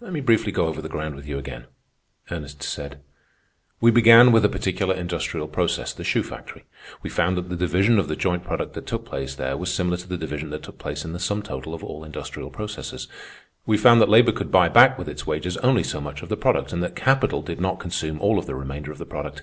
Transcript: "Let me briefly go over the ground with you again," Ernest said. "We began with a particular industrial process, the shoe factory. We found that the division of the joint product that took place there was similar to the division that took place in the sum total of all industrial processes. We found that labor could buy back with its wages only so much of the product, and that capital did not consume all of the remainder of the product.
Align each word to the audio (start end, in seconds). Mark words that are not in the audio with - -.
"Let 0.00 0.12
me 0.12 0.20
briefly 0.20 0.52
go 0.52 0.66
over 0.66 0.82
the 0.82 0.88
ground 0.90 1.14
with 1.14 1.26
you 1.26 1.38
again," 1.38 1.64
Ernest 2.30 2.62
said. 2.62 3.00
"We 3.80 3.90
began 3.90 4.30
with 4.30 4.44
a 4.44 4.48
particular 4.50 4.94
industrial 4.94 5.48
process, 5.48 5.94
the 5.94 6.04
shoe 6.04 6.22
factory. 6.22 6.66
We 7.00 7.08
found 7.08 7.38
that 7.38 7.48
the 7.48 7.56
division 7.56 7.98
of 7.98 8.06
the 8.06 8.14
joint 8.14 8.44
product 8.44 8.74
that 8.74 8.84
took 8.86 9.06
place 9.06 9.34
there 9.34 9.56
was 9.56 9.72
similar 9.72 9.96
to 9.96 10.06
the 10.08 10.18
division 10.18 10.50
that 10.50 10.64
took 10.64 10.76
place 10.76 11.06
in 11.06 11.14
the 11.14 11.18
sum 11.18 11.40
total 11.40 11.72
of 11.72 11.82
all 11.82 12.04
industrial 12.04 12.50
processes. 12.50 13.08
We 13.64 13.78
found 13.78 14.02
that 14.02 14.10
labor 14.10 14.32
could 14.32 14.50
buy 14.52 14.68
back 14.68 14.98
with 14.98 15.08
its 15.08 15.26
wages 15.26 15.56
only 15.62 15.84
so 15.84 16.02
much 16.02 16.20
of 16.20 16.28
the 16.28 16.36
product, 16.36 16.74
and 16.74 16.82
that 16.82 16.94
capital 16.94 17.40
did 17.40 17.58
not 17.58 17.80
consume 17.80 18.20
all 18.20 18.38
of 18.38 18.44
the 18.44 18.54
remainder 18.54 18.92
of 18.92 18.98
the 18.98 19.06
product. 19.06 19.42